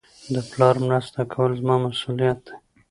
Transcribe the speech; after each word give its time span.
د 0.33 0.35
پلار 0.51 0.75
مرسته 0.87 1.19
کول 1.33 1.51
زما 1.59 1.75
مسئولیت 1.85 2.39
دئ. 2.47 2.53